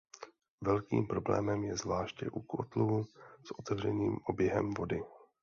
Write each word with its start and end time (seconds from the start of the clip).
Velkým 0.61 1.07
problémem 1.07 1.63
je 1.63 1.77
zvláště 1.77 2.29
u 2.31 2.41
kotlů 2.41 3.03
s 3.45 3.51
otevřeným 3.51 4.19
oběhem 4.25 4.73
vody. 4.73 5.01